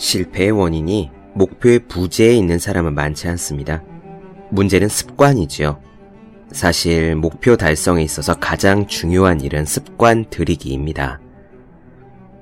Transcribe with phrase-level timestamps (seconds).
[0.00, 3.84] 실패의 원인이 목표의 부재에 있는 사람은 많지 않습니다.
[4.50, 5.78] 문제는 습관이지요.
[6.50, 11.20] 사실 목표 달성에 있어서 가장 중요한 일은 습관 들이기입니다.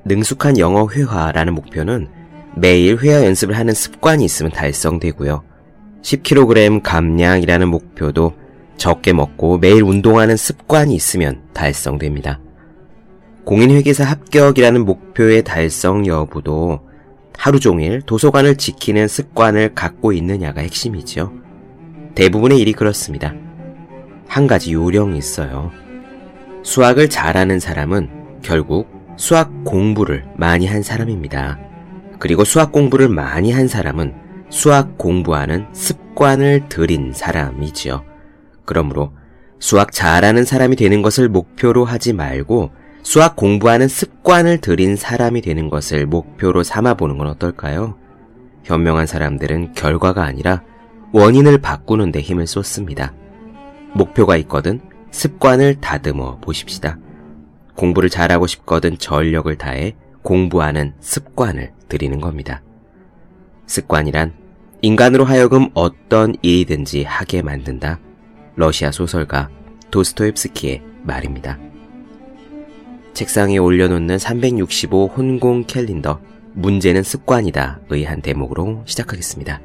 [0.05, 2.09] 능숙한 영어 회화라는 목표는
[2.55, 5.43] 매일 회화 연습을 하는 습관이 있으면 달성되고요.
[6.03, 8.35] 10kg 감량이라는 목표도
[8.77, 12.41] 적게 먹고 매일 운동하는 습관이 있으면 달성됩니다.
[13.45, 16.88] 공인회계사 합격이라는 목표의 달성 여부도
[17.39, 21.33] 하루 종일 도서관을 지키는 습관을 갖고 있느냐가 핵심이죠.
[22.17, 23.33] 대부분의 일이 그렇습니다.
[24.27, 25.71] 한 가지 요령이 있어요.
[26.65, 31.61] 수학을 잘하는 사람은 결국 수학 공부를 많이 한 사람입니다.
[32.19, 34.15] 그리고 수학 공부를 많이 한 사람은
[34.51, 38.05] 수학 공부하는 습관을 들인 사람이지요.
[38.65, 39.13] 그러므로
[39.61, 42.73] 수학 잘하는 사람이 되는 것을 목표로 하지 말고
[43.09, 47.97] 수학 공부하는 습관을 들인 사람이 되는 것을 목표로 삼아보는 건 어떨까요?
[48.65, 50.63] 현명한 사람들은 결과가 아니라
[51.15, 53.15] 원인을 바꾸는 데 힘을 쏟습니다.
[53.95, 56.99] 목표가 있거든 습관을 다듬어 보십시다.
[57.77, 62.61] 공부를 잘하고 싶거든 전력을 다해 공부하는 습관을 들이는 겁니다.
[63.65, 64.35] 습관이란
[64.83, 68.01] 인간으로 하여금 어떤 일이든지 하게 만든다.
[68.55, 69.49] 러시아 소설가
[69.91, 71.68] 도스토옙스키의 말입니다.
[73.19, 76.21] 책상에 올려놓는 365 혼공 캘린더
[76.55, 79.61] 문제는 습관이다 의한 대목으로 시작하겠습니다.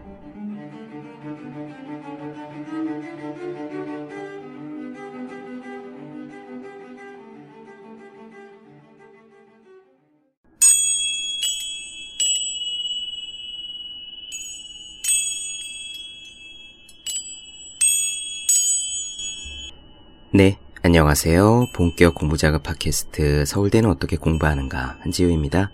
[20.31, 21.67] 네, 안녕하세요.
[21.73, 25.71] 본격 공부작업 팟캐스트 서울대는 어떻게 공부하는가 한지우입니다.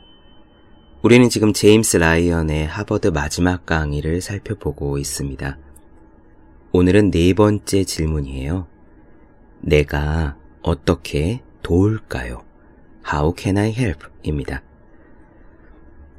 [1.01, 5.57] 우리는 지금 제임스 라이언의 하버드 마지막 강의를 살펴보고 있습니다.
[6.73, 8.67] 오늘은 네 번째 질문이에요.
[9.61, 12.43] 내가 어떻게 도울까요?
[13.11, 14.05] How can I help?
[14.21, 14.61] 입니다.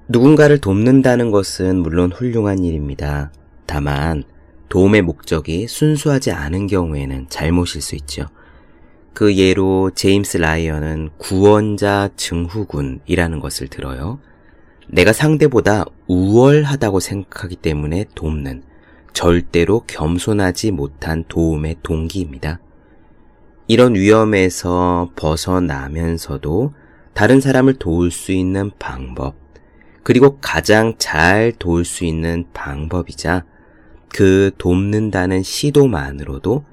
[0.08, 3.30] 누군가를 돕는다는 것은 물론 훌륭한 일입니다.
[3.66, 4.24] 다만
[4.68, 8.26] 도움의 목적이 순수하지 않은 경우에는 잘못일 수 있죠.
[9.12, 14.20] 그 예로 제임스 라이언은 구원자 증후군이라는 것을 들어요.
[14.88, 18.62] 내가 상대보다 우월하다고 생각하기 때문에 돕는
[19.12, 22.60] 절대로 겸손하지 못한 도움의 동기입니다.
[23.66, 26.74] 이런 위험에서 벗어나면서도
[27.12, 29.34] 다른 사람을 도울 수 있는 방법,
[30.02, 33.44] 그리고 가장 잘 도울 수 있는 방법이자
[34.08, 36.64] 그 돕는다는 시도만으로도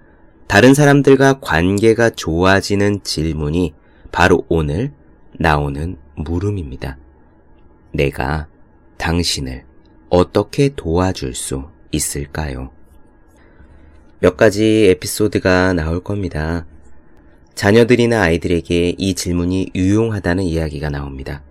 [0.47, 3.74] 다른 사람들과 관계가 좋아지는 질문이
[4.12, 4.94] 바로 오늘
[5.34, 6.97] 나오는 물음입니다.
[7.91, 8.47] 내가
[8.97, 9.66] 당신을
[10.09, 12.72] 어떻게 도와줄 수 있을까요?
[14.19, 16.66] 몇 가지 에피소드가 나올 겁니다.
[17.53, 21.44] 자녀들이나 아이들에게 이 질문이 유용하다는 이야기가 나옵니다.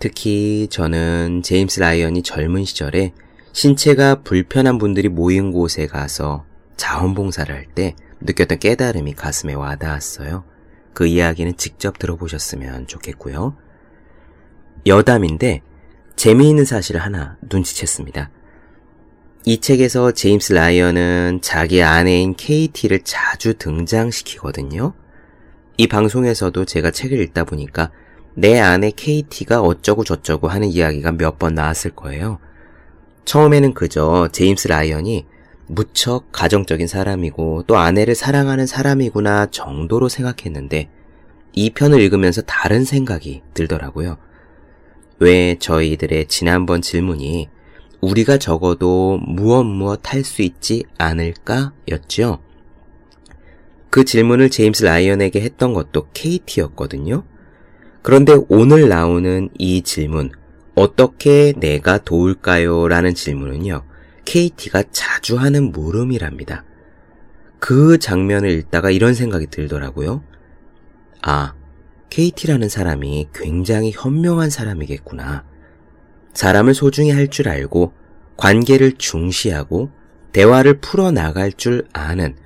[0.00, 3.12] 특히 저는 제임스 라이언이 젊은 시절에
[3.52, 6.44] 신체가 불편한 분들이 모인 곳에 가서
[6.76, 10.44] 자원봉사를 할 때 느꼈던 깨달음이 가슴에 와닿았어요.
[10.94, 13.56] 그 이야기는 직접 들어보셨으면 좋겠고요.
[14.86, 15.62] 여담인데
[16.16, 18.28] 재미있는 사실을 하나 눈치챘습니다.
[19.44, 24.92] 이 책에서 제임스 라이언은 자기 아내인 KT를 자주 등장시키거든요.
[25.78, 27.90] 이 방송에서도 제가 책을 읽다 보니까
[28.34, 32.38] 내 아내 KT가 어쩌고 저쩌고 하는 이야기가 몇 번 나왔을 거예요.
[33.24, 35.26] 처음에는 그저 제임스 라이언이
[35.66, 40.90] 무척 가정적인 사람이고 또 아내를 사랑하는 사람이구나 정도로 생각했는데
[41.54, 44.18] 이 편을 읽으면서 다른 생각이 들더라고요.
[45.18, 47.48] 왜 저희들의 지난번 질문이
[48.00, 52.40] 우리가 적어도 무엇 무엇 할 수 있지 않을까 였죠?
[53.90, 57.24] 그 질문을 제임스 라이언에게 했던 것도 KT였거든요.
[58.00, 60.32] 그런데 오늘 나오는 이 질문,
[60.74, 62.88] 어떻게 내가 도울까요?
[62.88, 63.84] 라는 질문은요,
[64.24, 66.64] KT가 자주 하는 물음이랍니다.
[67.58, 70.22] 그 장면을 읽다가 이런 생각이 들더라고요.
[71.22, 71.54] 아,
[72.10, 75.44] KT라는 사람이 굉장히 현명한 사람이겠구나.
[76.34, 77.92] 사람을 소중히 할 줄 알고
[78.36, 79.90] 관계를 중시하고
[80.32, 82.36] 대화를 풀어나갈 줄 아는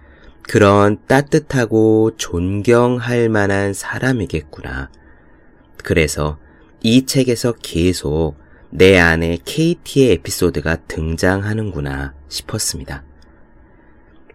[0.42, 4.90] 그런 따뜻하고 존경할 만한 사람이겠구나.
[5.78, 6.38] 그래서
[6.82, 8.36] 이 책에서 계속
[8.76, 13.04] 내 안에 KT의 에피소드가 등장하는구나 싶었습니다.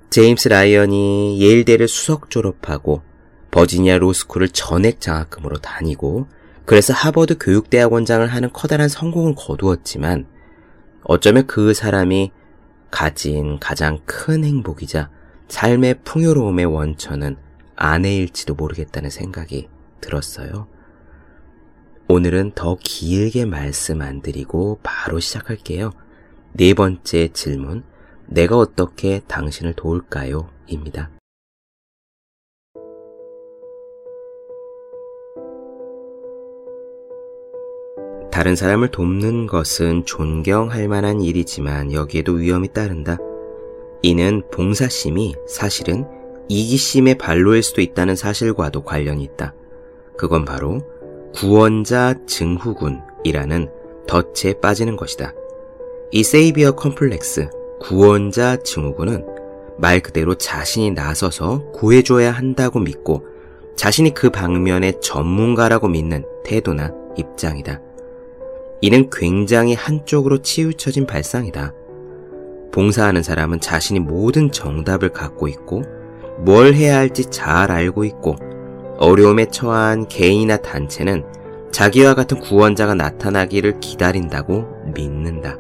[0.10, 3.04] 제임스 라이언이 예일대를 수석 졸업하고
[3.52, 6.26] 버지니아 로스쿨을 전액 장학금으로 다니고
[6.66, 10.26] 그래서 하버드 교육대학원장을 하는 커다란 성공을 거두었지만
[11.04, 12.32] 어쩌면 그 사람이
[12.90, 15.12] 가진 가장 큰 행복이자
[15.50, 17.38] 삶의 풍요로움의 원천은
[17.76, 19.70] 아내일지도 모르겠다는 생각이
[20.02, 20.68] 들었어요.
[22.14, 25.92] 오늘은 더 길게 말씀 안 드리고 바로 시작할게요.
[26.52, 27.84] 네 번째 질문.
[28.28, 30.50] 내가 어떻게 당신을 도울까요?
[30.68, 31.10] 입니다.
[38.30, 43.16] 다른 사람을 돕는 것은 존경할 만한 일이지만 여기에도 위험이 따른다.
[44.02, 46.06] 이는 봉사심이 사실은
[46.50, 49.54] 이기심의 발로일 수도 있다는 사실과도 관련이 있다.
[50.18, 50.82] 그건 바로
[51.34, 53.70] 구원자 증후군이라는
[54.08, 55.34] 덫에 빠지는 것이다.
[56.12, 57.50] 이 세이비어 컴플렉스,
[57.80, 59.26] 구원자 증후군은
[59.78, 63.26] 말 그대로 자신이 나서서 구해줘야 한다고 믿고
[63.76, 67.82] 자신이 그 방면의 전문가라고 믿는 태도나 입장이다.
[68.82, 71.74] 이는 굉장히 한쪽으로 치우쳐진 발상이다.
[72.72, 75.84] 봉사하는 사람은 자신이 모든 정답을 갖고 있고
[76.40, 78.36] 뭘 해야 할지 잘 알고 있고
[79.02, 81.24] 어려움에 처한 개인이나 단체는
[81.72, 85.58] 자기와 같은 구원자가 나타나기를 기다린다고 믿는다.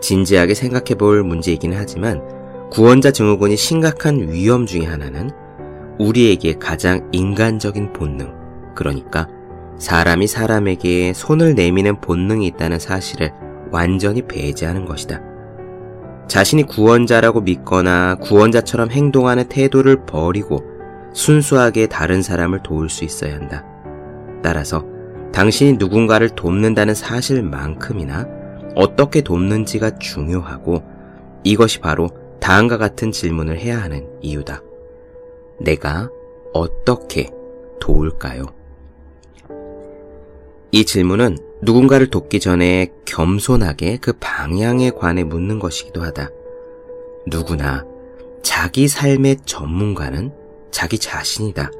[0.00, 2.22] 진지하게 생각해 볼 문제이긴 하지만
[2.70, 5.30] 구원자 증후군이 심각한 위험 중의 하나는
[5.98, 8.32] 우리에게 가장 인간적인 본능,
[8.74, 9.28] 그러니까
[9.78, 13.30] 사람이 사람에게 손을 내미는 본능이 있다는 사실을
[13.70, 15.20] 완전히 배제하는 것이다.
[16.28, 20.73] 자신이 구원자라고 믿거나 구원자처럼 행동하는 태도를 버리고
[21.14, 23.64] 순수하게 다른 사람을 도울 수 있어야 한다.
[24.42, 24.84] 따라서
[25.32, 28.28] 당신이 누군가를 돕는다는 사실만큼이나
[28.74, 30.82] 어떻게 돕는지가 중요하고
[31.44, 34.62] 이것이 바로 다음과 같은 질문을 해야 하는 이유다.
[35.60, 36.10] 내가
[36.52, 37.30] 어떻게
[37.80, 38.46] 도울까요?
[40.72, 46.30] 이 질문은 누군가를 돕기 전에 겸손하게 그 방향에 관해 묻는 것이기도 하다.
[47.26, 47.84] 누구나
[48.42, 50.32] 자기 삶의 전문가는
[50.74, 51.70] 자기 자신이다.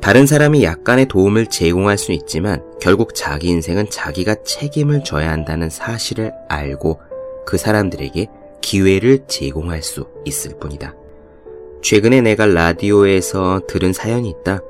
[0.00, 6.32] 다른 사람이 약간의 도움을 제공할 수 있지만 결국 자기 인생은 자기가 책임을 져야 한다는 사실을
[6.48, 7.00] 알고
[7.44, 8.26] 그 사람들에게
[8.62, 10.94] 기회를 제공할 수 있을 뿐이다.
[11.82, 14.60] 최근에 내가 라디오에서 들은 사연이 있다.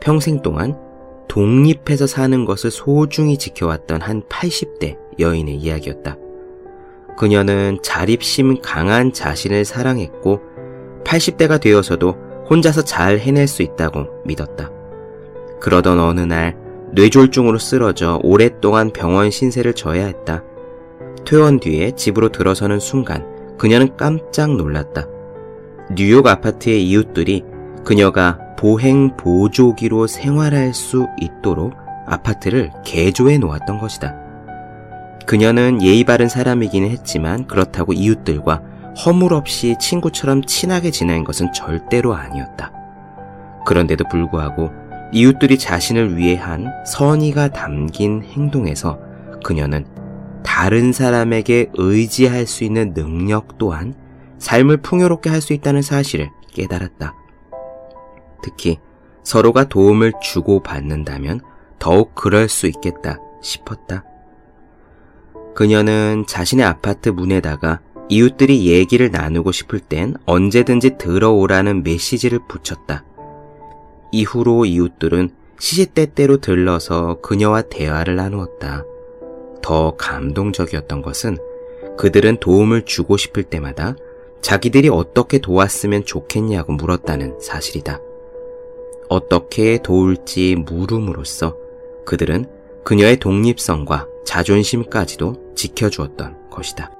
[0.00, 0.78] 평생 동안
[1.26, 6.16] 독립해서 사는 것을 소중히 지켜왔던 한 80대 여인의 이야기였다.
[7.16, 10.40] 그녀는 자립심 강한 자신을 사랑했고
[11.04, 14.70] 80대가 되어서도 혼자서 잘 해낼 수 있다고 믿었다.
[15.60, 16.56] 그러던 어느 날
[16.92, 20.42] 뇌졸중으로 쓰러져 오랫동안 병원 신세를 져야 했다.
[21.26, 23.26] 퇴원 뒤에 집으로 들어서는 순간
[23.58, 25.06] 그녀는 깜짝 놀랐다.
[25.94, 27.44] 뉴욕 아파트의 이웃들이
[27.84, 31.74] 그녀가 보행 보조기로 생활할 수 있도록
[32.06, 34.14] 아파트를 개조해 놓았던 것이다.
[35.26, 38.62] 그녀는 예의 바른 사람이기는 했지만 그렇다고 이웃들과
[39.04, 42.72] 허물 없이 친구처럼 친하게 지낸 것은 절대로 아니었다.
[43.64, 44.70] 그런데도 불구하고
[45.12, 48.98] 이웃들이 자신을 위해 한 선의가 담긴 행동에서
[49.44, 49.86] 그녀는
[50.42, 53.94] 다른 사람에게 의지할 수 있는 능력 또한
[54.38, 57.14] 삶을 풍요롭게 할 수 있다는 사실을 깨달았다.
[58.42, 58.78] 특히
[59.22, 61.40] 서로가 도움을 주고 받는다면
[61.78, 64.04] 더욱 그럴 수 있겠다 싶었다.
[65.54, 73.04] 그녀는 자신의 아파트 문에다가 이웃들이 얘기를 나누고 싶을 땐 언제든지 들어오라는 메시지를 붙였다.
[74.12, 78.84] 이후로 이웃들은 시시때때로 들러서 그녀와 대화를 나누었다.
[79.60, 81.36] 더 감동적이었던 것은
[81.98, 83.96] 그들은 도움을 주고 싶을 때마다
[84.40, 88.00] 자기들이 어떻게 도왔으면 좋겠냐고 물었다는 사실이다.
[89.08, 91.56] 어떻게 도울지 물음으로써
[92.06, 92.46] 그들은
[92.84, 96.97] 그녀의 독립성과 자존심까지도 지켜주었던 것이다.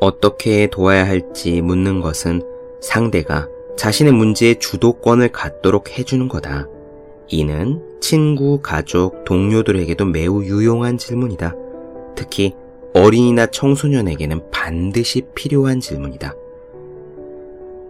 [0.00, 2.42] 어떻게 도와야 할지 묻는 것은
[2.80, 6.66] 상대가 자신의 문제에 주도권을 갖도록 해주는 거다.
[7.28, 11.54] 이는 친구, 가족, 동료들에게도 매우 유용한 질문이다.
[12.14, 12.54] 특히
[12.94, 16.34] 어린이나 청소년에게는 반드시 필요한 질문이다.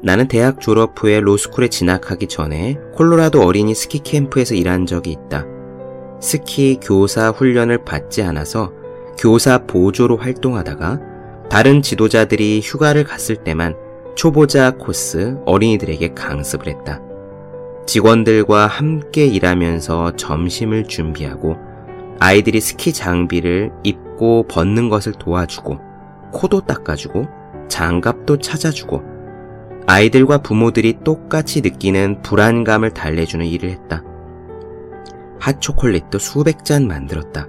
[0.03, 5.47] 나는 대학 졸업 후에 로스쿨에 진학하기 전에 콜로라도 어린이 스키 캠프에서 일한 적이 있다.
[6.21, 8.73] 스키 교사 훈련을 받지 않아서
[9.19, 11.01] 교사 보조로 활동하다가
[11.51, 13.75] 다른 지도자들이 휴가를 갔을 때만
[14.15, 17.01] 초보자 코스 어린이들에게 강습을 했다.
[17.87, 21.57] 직원들과 함께 일하면서 점심을 준비하고
[22.21, 25.79] 아이들이 스키 장비를 입고 벗는 것을 도와주고
[26.33, 27.27] 코도 닦아주고
[27.69, 29.03] 장갑도 찾아주고
[29.87, 34.03] 아이들과 부모들이 똑같이 느끼는 불안감을 달래주는 일을 했다.
[35.41, 37.49] 핫초콜릿도 수백 잔 만들었다.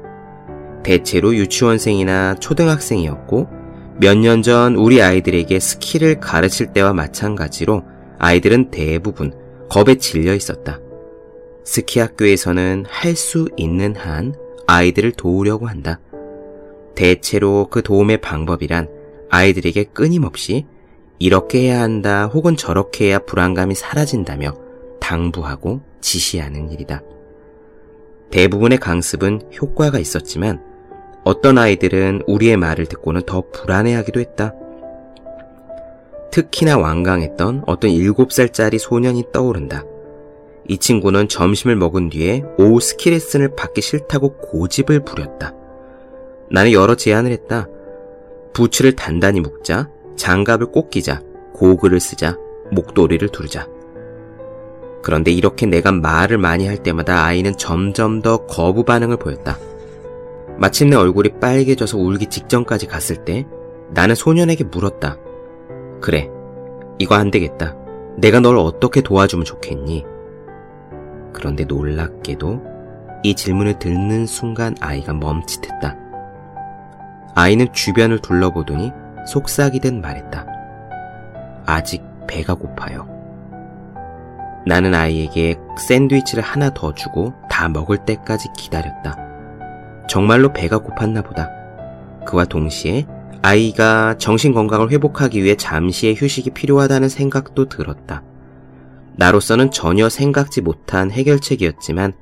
[0.84, 3.59] 대체로 유치원생이나 초등학생이었고
[4.00, 7.84] 몇 년 전 우리 아이들에게 스키를 가르칠 때와 마찬가지로
[8.18, 9.34] 아이들은 대부분
[9.70, 10.80] 겁에 질려 있었다.
[11.66, 14.34] 스키 학교에서는 할 수 있는 한
[14.68, 16.00] 아이들을 도우려고 한다.
[16.96, 18.88] 대체로 그 도움의 방법이란
[19.30, 20.66] 아이들에게 끊임없이
[21.20, 24.54] 이렇게 해야 한다 혹은 저렇게 해야 불안감이 사라진다며
[25.02, 27.02] 당부하고 지시하는 일이다.
[28.32, 30.64] 대부분의 강습은 효과가 있었지만
[31.30, 34.56] 어떤 아이들은 우리의 말을 듣고는 더 불안해하기도 했다.
[36.32, 39.84] 특히나 완강했던 어떤 7살짜리 소년이 떠오른다.
[40.68, 45.54] 이 친구는 점심을 먹은 뒤에 오후 스키 레슨을 받기 싫다고 고집을 부렸다.
[46.50, 47.68] 나는 여러 제안을 했다.
[48.54, 51.22] 부츠를 단단히 묶자, 장갑을 꼭 끼자,
[51.54, 52.40] 고글을 쓰자,
[52.72, 53.68] 목도리를 두르자.
[55.04, 59.60] 그런데 이렇게 내가 말을 많이 할 때마다 아이는 점점 더 거부 반응을 보였다.
[60.60, 63.48] 마침내 얼굴이 빨개져서 울기 직전까지 갔을 때
[63.92, 65.16] 나는 소년에게 물었다.
[66.02, 66.30] 그래,
[66.98, 67.76] 이거 안 되겠다.
[68.18, 70.04] 내가 널 어떻게 도와주면 좋겠니?
[71.32, 72.62] 그런데 놀랍게도
[73.24, 75.96] 이 질문을 듣는 순간 아이가 멈칫했다.
[77.36, 78.92] 아이는 주변을 둘러보더니
[79.28, 80.46] 속삭이듯 말했다.
[81.66, 83.08] 아직 배가 고파요.
[84.66, 89.29] 나는 아이에게 샌드위치를 하나 더 주고 다 먹을 때까지 기다렸다.
[90.10, 91.52] 정말로 배가 고팠나 보다.
[92.26, 93.06] 그와 동시에
[93.42, 98.24] 아이가 정신 건강을 회복하기 위해 잠시의 휴식이 필요하다는 생각도 들었다.
[99.16, 102.14] 나로서는 전혀 생각지 못한 해결책이었지만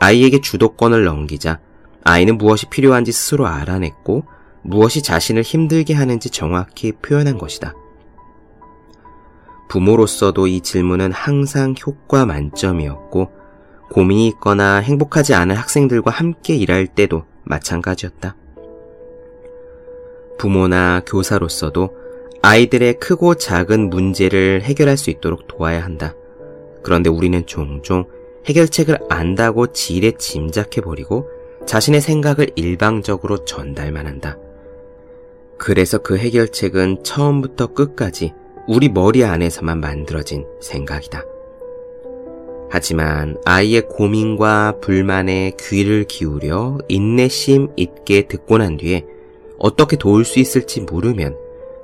[0.00, 1.60] 아이에게 주도권을 넘기자
[2.04, 4.24] 아이는 무엇이 필요한지 스스로 알아냈고
[4.62, 7.74] 무엇이 자신을 힘들게 하는지 정확히 표현한 것이다.
[9.68, 13.30] 부모로서도 이 질문은 항상 효과 만점이었고
[13.90, 18.36] 고민이 있거나 행복하지 않은 학생들과 함께 일할 때도 마찬가지였다.
[20.38, 21.90] 부모나 교사로서도
[22.42, 26.14] 아이들의 크고 작은 문제를 해결할 수 있도록 도와야 한다.
[26.82, 28.04] 그런데 우리는 종종
[28.46, 31.28] 해결책을 안다고 지레 짐작해버리고
[31.66, 34.36] 자신의 생각을 일방적으로 전달만 한다.
[35.58, 38.34] 그래서 그 해결책은 처음부터 끝까지
[38.68, 41.24] 우리 머리 안에서만 만들어진 생각이다.
[42.68, 49.04] 하지만 아이의 고민과 불만에 귀를 기울여 인내심 있게 듣고 난 뒤에
[49.58, 51.36] 어떻게 도울 수 있을지 물으면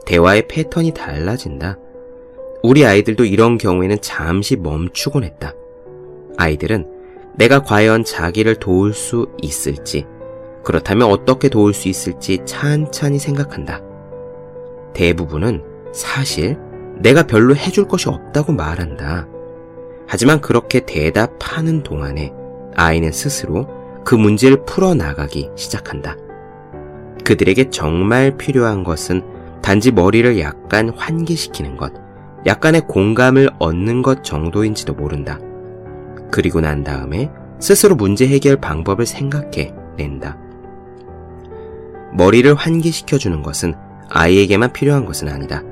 [0.05, 1.79] 대화의 패턴이 달라진다.
[2.63, 5.55] 우리 아이들도 이런 경우에는 잠시 멈추곤 했다.
[6.37, 6.89] 아이들은
[7.37, 10.07] 내가 과연 자기를 도울 수 있을지,
[10.63, 13.83] 그렇다면 어떻게 도울 수 있을지 찬찬히 생각한다.
[14.95, 15.63] 대부분은
[15.93, 16.59] 사실
[16.99, 19.29] 내가 별로 해줄 것이 없다고 말한다.
[20.13, 22.35] 하지만 그렇게 대답하는 동안에
[22.77, 23.67] 아이는 스스로
[24.05, 26.19] 그 문제를 풀어나가기 시작한다.
[27.25, 29.23] 그들에게 정말 필요한 것은
[29.63, 31.95] 단지 머리를 약간 환기시키는 것,
[32.45, 35.39] 약간의 공감을 얻는 것 정도인지도 모른다.
[36.31, 40.37] 그리고 난 다음에 스스로 문제 해결 방법을 생각해 낸다.
[42.13, 43.73] 머리를 환기시켜주는 것은
[44.11, 45.63] 아이에게만 필요한 것은 아니다.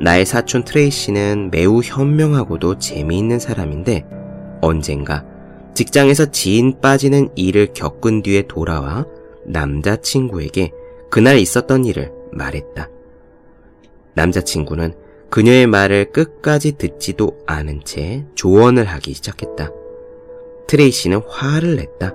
[0.00, 4.04] 나의 사촌 트레이시는 매우 현명하고도 재미있는 사람인데
[4.60, 5.24] 언젠가
[5.74, 9.06] 직장에서 지인 빠지는 일을 겪은 뒤에 돌아와
[9.44, 10.72] 남자친구에게
[11.10, 12.88] 그날 있었던 일을 말했다.
[14.14, 14.94] 남자친구는
[15.30, 19.70] 그녀의 말을 끝까지 듣지도 않은 채 조언을 하기 시작했다.
[20.68, 22.14] 트레이시는 화를 냈다.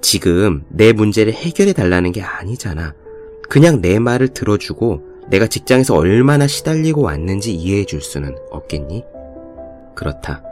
[0.00, 2.94] 지금 내 문제를 해결해 달라는 게 아니잖아.
[3.48, 9.04] 그냥 내 말을 들어주고 내가 직장에서 얼마나 시달리고 왔는지 이해해 줄 수는 없겠니?
[9.94, 10.42] 그렇다.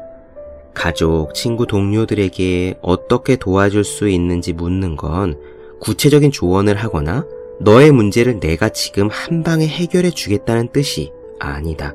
[0.75, 5.39] 가족, 친구, 동료들에게 어떻게 도와줄 수 있는지 묻는 건
[5.81, 7.25] 구체적인 조언을 하거나
[7.61, 11.95] 너의 문제를 내가 지금 한 방에 해결해 주겠다는 뜻이 아니다.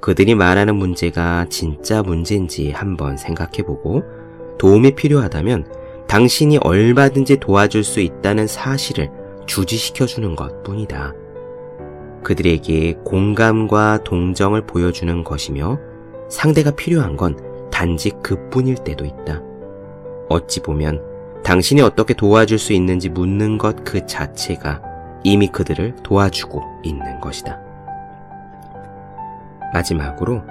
[0.00, 4.02] 그들이 말하는 문제가 진짜 문제인지 한번 생각해 보고
[4.58, 9.10] 도움이 필요하다면 당신이 얼마든지 도와줄 수 있다는 사실을
[9.46, 11.14] 주지시켜 주는 것 뿐이다.
[12.22, 15.78] 그들에게 공감과 동정을 보여주는 것이며
[16.28, 17.36] 상대가 필요한 건
[17.70, 19.40] 단지 그뿐일 때도 있다.
[20.28, 21.02] 어찌 보면
[21.42, 24.80] 당신이 어떻게 도와줄 수 있는지 묻는 것 그 자체가
[25.24, 27.58] 이미 그들을 도와주고 있는 것이다.
[29.72, 30.42] 마지막으로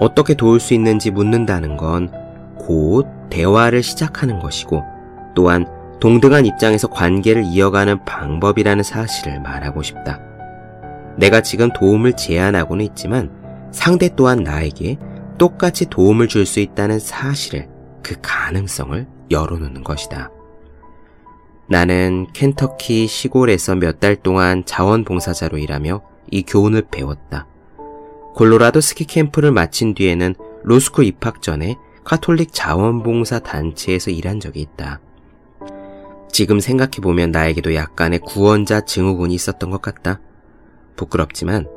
[0.00, 2.26] 어떻게 도울 수 있는지 묻는다는 건
[2.58, 4.82] 곧 대화를 시작하는 것이고
[5.34, 5.66] 또한
[6.00, 10.20] 동등한 입장에서 관계를 이어가는 방법이라는 사실을 말하고 싶다.
[11.18, 13.30] 내가 지금 도움을 제안하고는 있지만
[13.72, 14.98] 상대 또한 나에게
[15.38, 17.68] 똑같이 도움을 줄 수 있다는 사실을
[18.02, 20.30] 그 가능성을 열어놓는 것이다.
[21.68, 27.46] 나는 켄터키 시골에서 몇 달 동안 자원봉사자로 일하며 이 교훈을 배웠다.
[28.34, 35.00] 콜로라도 스키 캠프를 마친 뒤에는 로스쿨 입학 전에 카톨릭 자원봉사 단체에서 일한 적이 있다.
[36.30, 40.20] 지금 생각해보면 나에게도 약간의 구원자 증후군이 있었던 것 같다.
[40.96, 41.68] 부끄럽지만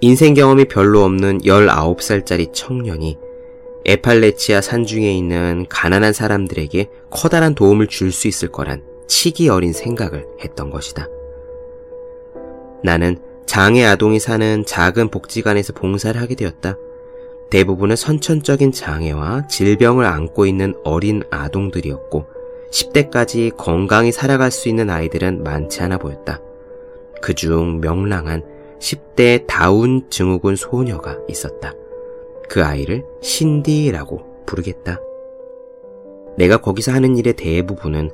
[0.00, 3.18] 인생 경험이 별로 없는 19살짜리 청년이
[3.84, 10.70] 에팔레치아 산중에 있는 가난한 사람들에게 커다란 도움을 줄 수 있을 거란 치기 어린 생각을 했던
[10.70, 11.08] 것이다.
[12.82, 16.76] 나는 장애 아동이 사는 작은 복지관에서 봉사를 하게 되었다.
[17.50, 22.26] 대부분은 선천적인 장애와 질병을 안고 있는 어린 아동들이었고
[22.72, 26.40] 10대까지 건강히 살아갈 수 있는 아이들은 많지 않아 보였다.
[27.20, 28.42] 그중 명랑한
[28.82, 31.72] 10대 다운 증후군 소녀가 있었다.
[32.48, 34.98] 그 아이를 신디라고 부르겠다.
[36.36, 38.10] 내가 거기서 하는 일의 대부분은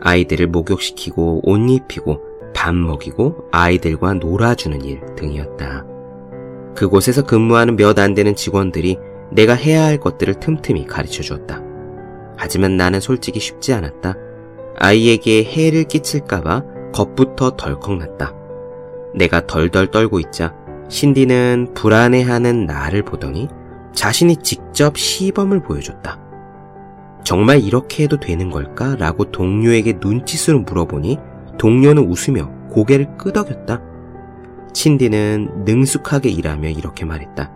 [0.00, 2.20] 아이들을 목욕시키고 옷 입히고
[2.54, 5.86] 밥 먹이고 아이들과 놀아주는 일 등이었다.
[6.74, 8.98] 그곳에서 근무하는 몇 안 되는 직원들이
[9.30, 11.62] 내가 해야 할 것들을 틈틈이 가르쳐 주었다.
[12.36, 14.16] 하지만 나는 솔직히 쉽지 않았다.
[14.76, 18.37] 아이에게 해를 끼칠까봐 겁부터 덜컥 났다.
[19.14, 20.54] 내가 덜덜 떨고 있자
[20.88, 23.48] 신디는 불안해하는 나를 보더니
[23.92, 26.18] 자신이 직접 시범을 보여줬다.
[27.24, 28.96] 정말 이렇게 해도 되는 걸까?
[28.96, 31.18] 라고 동료에게 눈짓으로 물어보니
[31.58, 33.82] 동료는 웃으며 고개를 끄덕였다.
[34.72, 37.50] 친디는 능숙하게 일하며 이렇게 말했다.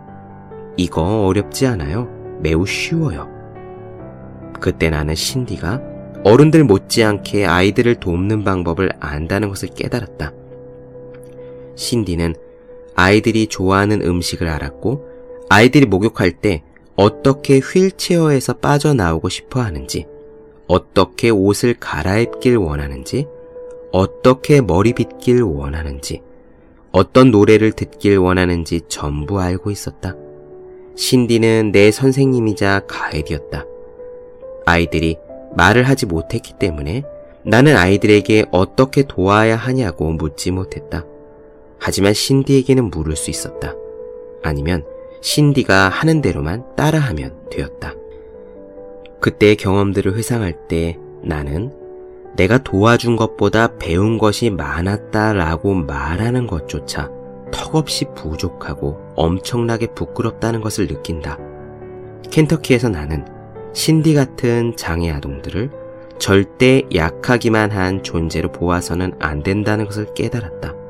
[0.77, 2.09] 이거 어렵지 않아요.
[2.41, 3.29] 매우 쉬워요.
[4.59, 5.81] 그때 나는 신디가
[6.23, 10.31] 어른들 못지않게 아이들을 돕는 방법을 안다는 것을 깨달았다.
[11.75, 12.35] 신디는
[12.95, 15.07] 아이들이 좋아하는 음식을 알았고
[15.49, 16.63] 아이들이 목욕할 때
[16.95, 20.05] 어떻게 휠체어에서 빠져나오고 싶어 하는지,
[20.67, 23.27] 어떻게 옷을 갈아입길 원하는지,
[23.91, 26.21] 어떻게 머리 빗길 원하는지,
[26.91, 30.15] 어떤 노래를 듣길 원하는지 전부 알고 있었다.
[30.95, 33.65] 신디는 내 선생님이자 가이드였다.
[34.65, 35.17] 아이들이
[35.55, 37.03] 말을 하지 못했기 때문에
[37.43, 41.05] 나는 아이들에게 어떻게 도와야 하냐고 묻지 못했다.
[41.85, 43.75] 하지만 신디에게는 물을 수 있었다.
[44.41, 44.85] 아니면
[45.19, 47.93] 신디가 하는 대로만 따라하면 되었다.
[49.19, 51.73] 그때의 경험들을 회상할 때 나는
[52.37, 57.11] 내가 도와준 것보다 배운 것이 많았다라고 말하는 것조차
[57.51, 61.37] 턱없이 부족하고 엄청나게 부끄럽다는 것을 느낀다.
[62.31, 63.25] 켄터키에서 나는
[63.73, 65.69] 신디 같은 장애 아동들을
[66.17, 70.82] 절대 약하기만 한 존재로 보아서는 안 된다는 것을 깨달았다.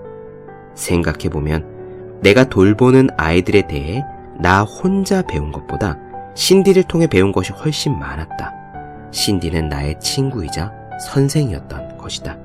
[0.75, 4.03] 생각해보면 내가 돌보는 아이들에 대해
[4.39, 5.97] 나 혼자 배운 것보다
[6.36, 8.51] 신디를 통해 배운 것이 훨씬 많았다.
[9.12, 10.71] 신디는 나의 친구이자
[11.09, 12.38] 선생이었던 것이다.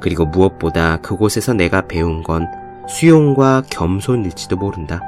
[0.00, 2.46] 그리고 무엇보다 그곳에서 내가 배운 건
[2.88, 5.00] 수용과 겸손일지도 모른다.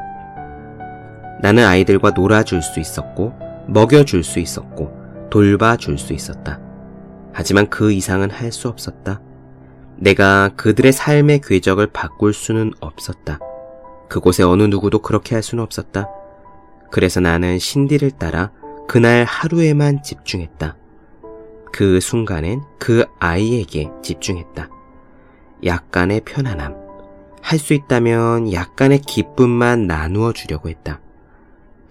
[1.41, 3.35] 나는 아이들과 놀아줄 수 있었고,
[3.67, 4.93] 먹여줄 수 있었고,
[5.31, 6.61] 돌봐줄 수 있었다.
[7.33, 9.21] 하지만 그 이상은 할 수 없었다.
[9.97, 13.39] 내가 그들의 삶의 궤적을 바꿀 수는 없었다.
[14.09, 16.09] 그곳에 어느 누구도 그렇게 할 수는 없었다.
[16.91, 18.51] 그래서 나는 신디를 따라
[18.89, 20.77] 그날 하루에만 집중했다.
[21.73, 24.69] 그 순간엔 그 아이에게 집중했다.
[25.65, 26.77] 약간의 편안함,
[27.41, 31.01] 할 수 있다면 약간의 기쁨만 나누어 주려고 했다.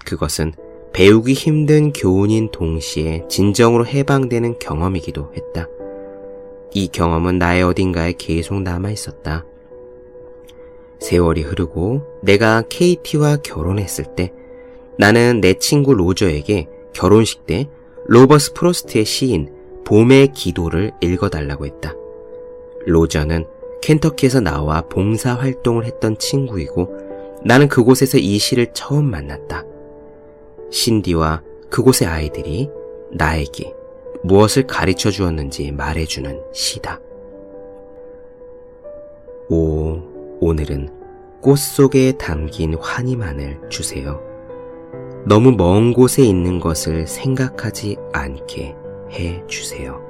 [0.05, 0.53] 그것은
[0.93, 5.67] 배우기 힘든 교훈인 동시에 진정으로 해방되는 경험이기도 했다.
[6.73, 9.45] 이 경험은 나의 어딘가에 계속 남아 있었다.
[10.99, 14.31] 세월이 흐르고 내가 KT와 결혼했을 때
[14.97, 17.67] 나는 내 친구 로저에게 결혼식 때
[18.05, 19.49] 로버스 프로스트의 시인
[19.85, 21.93] 봄의 기도를 읽어달라고 했다.
[22.85, 23.45] 로저는
[23.81, 29.65] 켄터키에서 나와 봉사 활동을 했던 친구이고 나는 그곳에서 이 시를 처음 만났다.
[30.69, 32.69] 신디와 그곳의 아이들이
[33.11, 33.73] 나에게
[34.23, 36.99] 무엇을 가르쳐 주었는지 말해주는 시다.
[39.49, 39.99] 오,
[40.39, 40.89] 오늘은
[41.41, 44.21] 꽃 속에 담긴 환희만을 주세요.
[45.25, 48.75] 너무 먼 곳에 있는 것을 생각하지 않게
[49.11, 50.01] 해 주세요.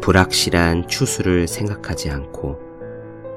[0.00, 2.58] 불확실한 추수를 생각하지 않고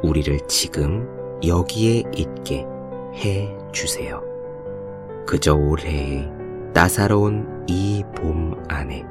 [0.03, 1.07] 우리를 지금
[1.45, 2.65] 여기에 있게
[3.15, 4.23] 해 주세요.
[5.25, 6.29] 그저 올해의
[6.73, 9.03] 따사로운 이 봄 안에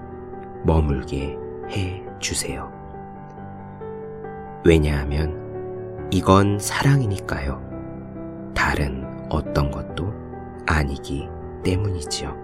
[0.68, 1.34] 머물게
[1.70, 2.70] 해 주세요.
[4.66, 8.52] 왜냐하면 이건 사랑이니까요.
[8.54, 10.12] 다른 어떤 것도
[10.66, 11.26] 아니기
[11.64, 12.36] 때문이지요.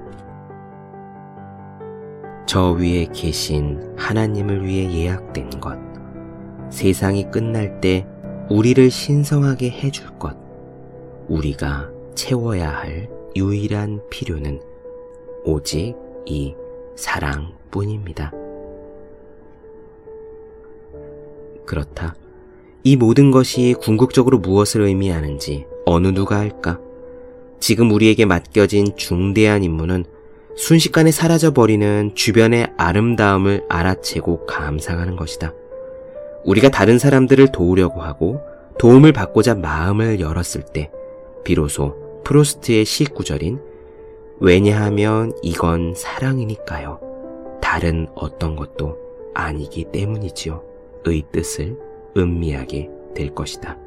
[2.47, 5.79] 저 위에 계신 하나님을 위해 예약된 것,
[6.71, 8.07] 세상이 끝날 때
[8.49, 10.35] 우리를 신성하게 해줄 것,
[11.29, 14.63] 우리가 채워야 할 유일한 필요는
[15.45, 16.55] 오직 이
[16.97, 18.33] 사랑뿐입니다.
[21.67, 22.15] 그렇다.
[22.83, 26.79] 이 모든 것이 궁극적으로 무엇을 의미하는지 어느 누가 할까?
[27.61, 30.05] 지금 우리에게 맡겨진 중대한 임무는
[30.57, 35.53] 순식간에 사라져버리는 주변의 아름다움을 알아채고 감상하는 것이다.
[36.45, 38.41] 우리가 다른 사람들을 도우려고 하고
[38.79, 40.91] 도움을 받고자 마음을 열었을 때
[41.43, 43.61] 비로소 프로스트의 시구절인
[44.40, 47.01] 왜냐하면 이건 사랑이니까요.
[47.61, 48.99] 다른 어떤 것도
[49.35, 50.62] 아니기 때문이지요.
[51.07, 51.79] 의 뜻을
[52.16, 53.79] 음미하게 될 것이다.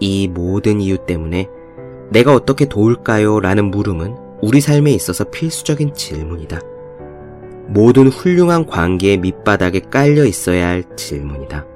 [0.00, 1.48] 이 모든 이유 때문에
[2.10, 3.40] 내가 어떻게 도울까요?
[3.40, 6.60] 라는 물음은 우리 삶에 있어서 필수적인 질문이다.
[7.68, 11.66] 모든 훌륭한 관계의 밑바닥에 깔려 있어야 할 질문이다.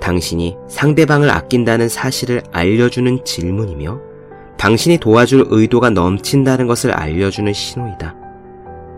[0.00, 4.07] 당신이 상대방을 아낀다는 사실을 알려주는 질문이며
[4.58, 8.14] 당신이 도와줄 의도가 넘친다는 것을 알려주는 신호이다.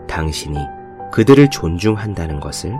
[0.07, 0.57] 당신이
[1.11, 2.73] 그들을 존중한다는 것을,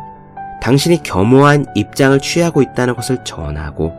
[0.62, 3.94] 당신이 겸허한 입장을 취하고 있다는 것을 전하고,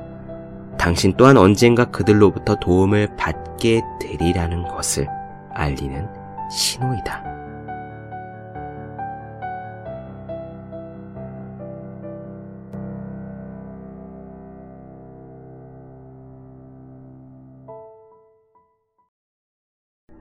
[0.79, 5.07] 당신 또한 언젠가 그들로부터 도움을 받게 되리라는 것을
[5.55, 6.09] 알리는
[6.51, 7.32] 신호이다.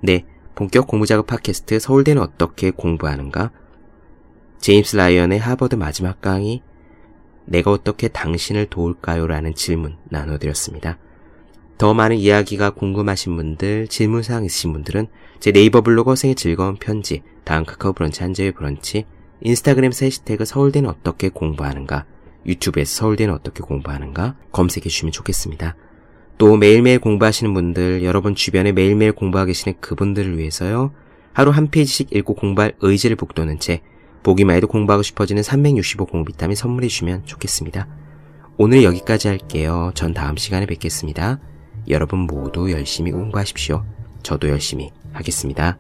[0.04, 3.52] 네, 본격 공부작업 팟캐스트 서울대는 어떻게 공부하는가?
[4.60, 6.64] 제임스 라이언의 하버드 마지막 강의
[7.46, 9.28] 내가 어떻게 당신을 도울까요?
[9.28, 10.98] 라는 질문 나눠드렸습니다.
[11.78, 15.06] 더 많은 이야기가 궁금하신 분들, 질문사항 있으신 분들은
[15.40, 19.06] 제 네이버 블로그 생의 즐거운 편지, 다음 카카오 브런치 한재의 브런치,
[19.42, 22.06] 인스타그램 해시태그 서울대는 어떻게 공부하는가,
[22.48, 25.76] 유튜브에서 서울대는 어떻게 공부하는가 검색해 주시면 좋겠습니다.
[26.42, 30.92] 또 매일매일 공부하시는 분들, 여러분 주변에 매일매일 공부하고 계시는 그분들을 위해서요.
[31.34, 33.84] 하루 한 페이지씩 읽고 공부할 의지를 북돋는 책,
[34.24, 37.88] 보기만 해도 공부하고 싶어지는 365 공부 비타민 선물해 주시면 좋겠습니다.
[38.58, 39.92] 오늘 여기까지 할게요.
[39.94, 41.40] 전 다음 시간에 뵙겠습니다.
[41.90, 43.86] 여러분 모두 열심히 공부하십시오.
[44.24, 45.78] 저도 열심히 하겠습니다.